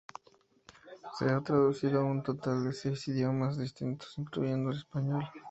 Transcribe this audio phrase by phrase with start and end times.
[1.19, 5.23] Se ha traducido a un total de seis idiomas distintos incluyendo el español.